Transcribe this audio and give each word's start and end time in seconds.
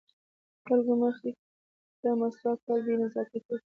د 0.03 0.03
خلکو 0.65 0.93
مخې 1.01 1.31
ته 2.01 2.09
مسواک 2.19 2.59
وهل 2.65 2.79
بې 2.85 2.93
نزاکتي 3.01 3.39
ده. 3.45 3.55